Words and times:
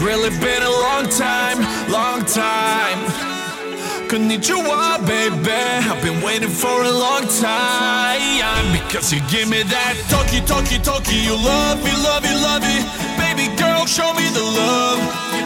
really 0.00 0.30
been 0.38 0.62
a 0.62 0.70
long 0.70 1.08
time, 1.08 1.58
long 1.90 2.24
time. 2.24 2.98
Konnichiwa, 4.08 5.04
baby. 5.06 5.50
I've 5.50 6.02
been 6.02 6.22
waiting 6.22 6.48
for 6.48 6.82
a 6.82 6.90
long 6.90 7.26
time 7.28 8.72
because 8.72 9.12
you 9.12 9.20
give 9.28 9.48
me 9.50 9.62
that 9.64 9.94
Tokyo, 10.08 10.40
Tokyo, 10.46 10.78
Tokyo. 10.80 11.18
You 11.18 11.36
love 11.36 11.82
me, 11.84 11.92
love 12.02 12.22
me, 12.22 12.32
love 12.32 12.62
me, 12.62 12.78
baby 13.20 13.54
girl. 13.56 13.86
Show 13.86 14.12
me 14.14 14.28
the 14.30 14.42
love. 14.42 15.00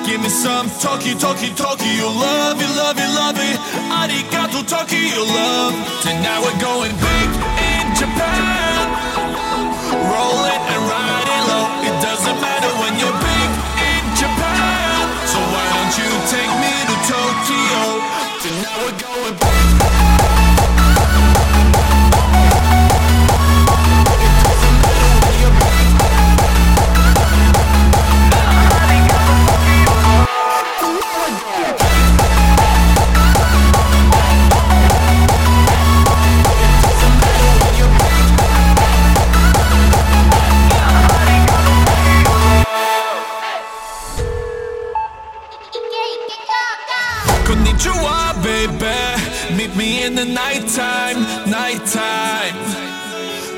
Give 0.06 0.20
me 0.20 0.28
some 0.28 0.69
Tokyo, 0.80 1.19
Tokyo, 1.19 1.55
Tokyo. 1.55 1.86
You 1.86 2.06
love 2.06 2.58
me, 2.58 2.67
love 2.77 2.97
me, 2.97 3.06
love 3.06 3.36
me. 3.36 3.50
Arigato, 3.91 4.62
Tokyo, 4.67 4.98
you 4.98 5.25
love. 5.27 5.75
Tonight 6.03 6.41
we're 6.42 6.61
going 6.61 6.92
big 6.98 7.61
Tonight 18.73 18.91
we're 18.91 18.98
going 19.01 19.39
big. 19.39 19.61
Meet 49.73 49.78
me 49.78 50.05
in 50.05 50.15
the 50.15 50.25
nighttime, 50.25 51.23
nighttime. 51.48 52.53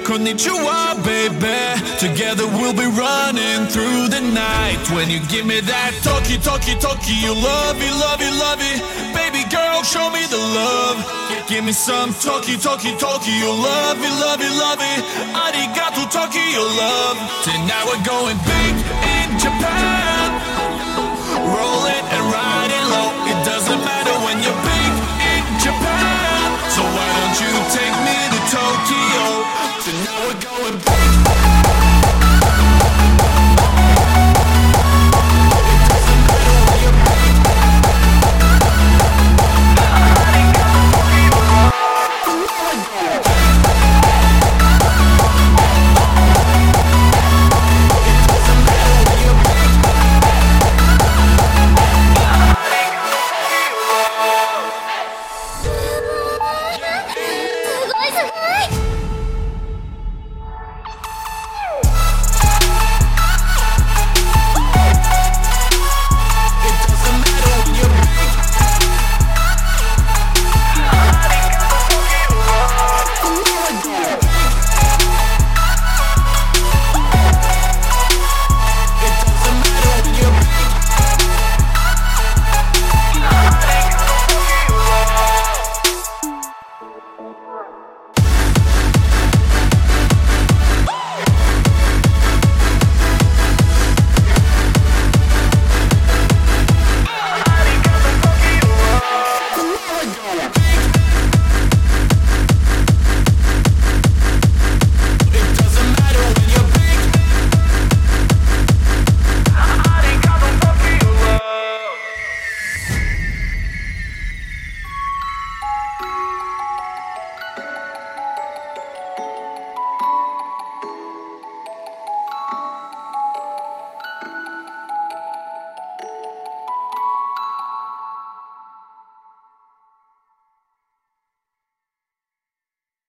Konnichiwa, 0.06 1.02
baby. 1.02 1.58
Together 1.98 2.46
we'll 2.46 2.72
be 2.72 2.86
running 2.86 3.66
through 3.66 4.08
the 4.08 4.20
night. 4.20 4.78
When 4.94 5.10
you 5.10 5.18
give 5.26 5.46
me 5.46 5.58
that 5.60 5.90
Tokyo, 6.04 6.38
Tokyo, 6.38 6.78
Tokyo, 6.78 7.14
you 7.18 7.34
love 7.34 7.78
me, 7.80 7.90
love 7.90 8.20
me, 8.20 8.30
love 8.30 8.58
me. 8.62 8.78
Baby 9.10 9.42
girl, 9.50 9.82
show 9.82 10.10
me 10.10 10.22
the 10.30 10.38
love. 10.38 11.02
Give 11.48 11.64
me 11.64 11.72
some 11.72 12.14
Tokyo, 12.14 12.58
Tokyo, 12.58 12.94
Tokyo, 12.96 13.34
you 13.34 13.50
love 13.50 13.98
me, 13.98 14.06
love 14.06 14.38
me, 14.38 14.48
love 14.54 14.78
me. 14.78 14.94
Arigato, 15.34 16.06
Tokyo, 16.12 16.42
you 16.42 16.62
love. 16.78 17.18
Tonight 17.42 17.84
we're 17.90 18.04
going 18.06 18.38
big 18.46 18.74
in 19.18 19.38
Japan. 19.40 19.83